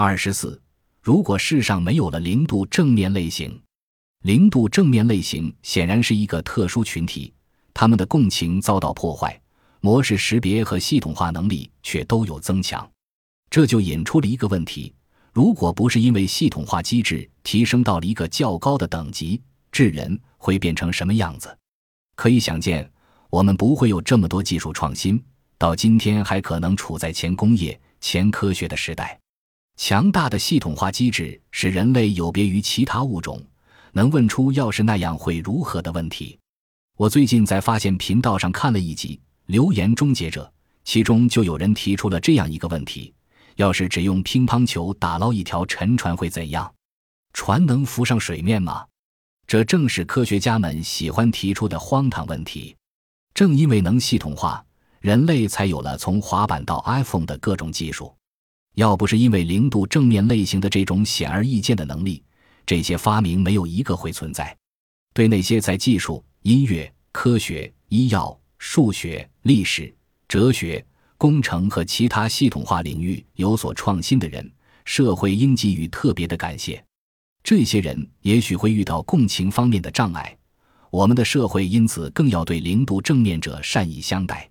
[0.00, 0.62] 二十四，
[1.02, 3.60] 如果世上没有了零度正面类型，
[4.22, 7.34] 零度正面类型显然是一个特殊群体，
[7.74, 9.36] 他们的共情遭到破坏，
[9.80, 12.88] 模式识别和系统化能力却都有增强，
[13.50, 14.94] 这就引出了一个问题：
[15.32, 19.42] 如果不是因为系统化机制提升到了一个较高的等级，
[19.72, 21.58] 智人会变成什么样子？
[22.14, 22.88] 可以想见，
[23.30, 25.20] 我们不会有这么多技术创新，
[25.58, 29.18] 到今天还可能处在前工业、前科学的时代。
[29.78, 33.40] 强大的系统化机制使人类有别于其他物种。
[33.92, 36.38] 能问出要是那样会如何的问题。
[36.96, 39.16] 我最近在发现频道上看了一集
[39.46, 40.44] 《留言终结者》，
[40.84, 43.14] 其中就有人提出了这样一个问题：
[43.54, 46.70] 要是只用乒乓球打捞一条沉船会怎样？
[47.32, 48.84] 船能浮上水面吗？
[49.46, 52.76] 这正是科学家们喜欢提出的荒唐问题。
[53.32, 54.62] 正因为能系统化，
[55.00, 58.12] 人类才有了从滑板到 iPhone 的各种技术。
[58.78, 62.22] 要不是因为零度正面类型的这种显而易见的能力，
[62.64, 64.56] 这些发明没有一个会存在。
[65.12, 69.92] 对那些在技术、音乐、科学、医药、数学、历史、
[70.28, 70.84] 哲学、
[71.16, 74.48] 工程和其他系统化领域有所创新的人，
[74.84, 76.80] 社会应给予特别的感谢。
[77.42, 80.38] 这些人也许会遇到共情方面的障碍，
[80.90, 84.48] 我们的社会因此更要对零度正面者善意相待。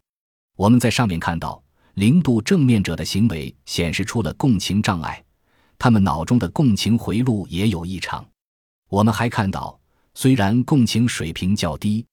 [0.58, 1.64] 我们在上面看到，
[1.98, 5.24] 零度正面者的行为显示出了共情障碍。
[5.80, 8.24] 他们脑中的共情回路也有异常。
[8.88, 9.80] 我们还看到，
[10.14, 12.06] 虽然共情水平较低，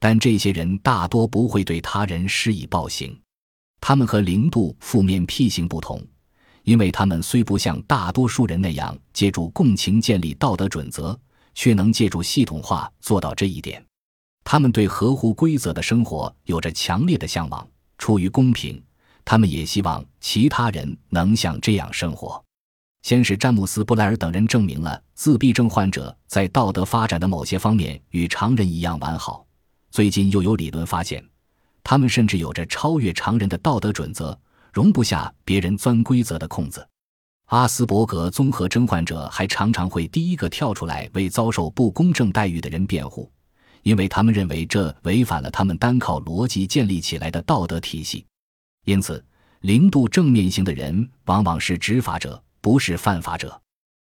[0.00, 3.16] 但这些人大多不会对他人施以暴行。
[3.80, 6.04] 他们和零度负面 P 型不同，
[6.64, 11.16] 因为他们虽不像大多数人那样借助共情建立道德准则，
[11.54, 13.80] 却能借助系统化做到这一点。
[14.42, 17.64] 他们对合乎规则的生活有着强烈的向往。
[17.96, 18.82] 出于公平，
[19.30, 22.44] 他们也希望其他人能像这样生活。
[23.02, 29.46] 先是詹姆斯·布莱尔等人证明了自闭症患者在道德发展的某些方面与常人一样完好。
[29.92, 31.24] 最近又有理论发现，
[31.84, 34.36] 他们甚至有着超越常人的道德准则，
[34.72, 36.84] 容不下别人钻规则的空子。
[37.50, 43.30] 阿斯伯格综合征患者还常常会第一个跳出来为遭受不公正待遇的人辩护，
[43.84, 48.26] 因为他们认为这违反了他们单靠逻辑建立起来的道德体系。
[48.90, 49.24] 因此，
[49.60, 52.42] 零度正面型的人往往是执法者。
[52.60, 53.58] 不是犯法者，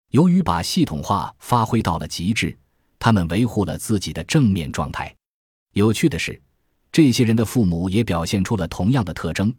[0.09, 2.57] 由于把系统化发挥到了极致，
[2.99, 5.15] 他们维护了自己的正面状态。
[5.73, 6.41] 有趣的是，
[6.91, 9.53] 这些人的父母也表现出了同样的特征，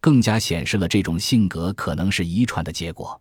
[0.00, 3.20] 更加显示了这种性格可能是遗传的结果。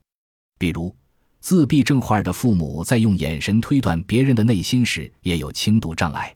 [0.58, 0.96] 比如，
[1.42, 6.34] 自闭症患儿的父母在用眼神推断别人的内心时也有轻度障碍；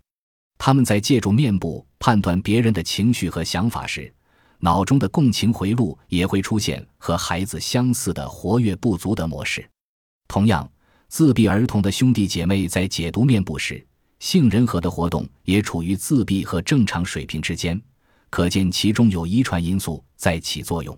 [0.58, 4.14] 他们在借助面部判断别人的情绪和想法时。
[4.64, 9.68] 脑中的共情回路也会出现和孩子相似的活跃不足的模式。
[10.28, 10.72] 同样，
[11.08, 13.86] 自闭儿童的兄弟姐妹在解读面部时，
[14.20, 17.82] 杏仁核的活动也处于自闭和正常水平之间，
[18.30, 20.98] 可见其中有遗传因素在起作用。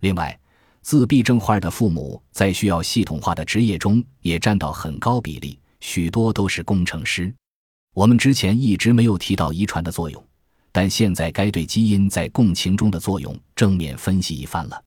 [0.00, 0.36] 另外，
[0.80, 7.32] 自闭症患儿的父母在需要系统化的职业中也占到很高比例，许多都是工程师。
[7.92, 10.24] 我们之前一直没有提到遗传的作用。
[10.76, 14.85] 但现在该对基因在共情中的作用正面分析一番了。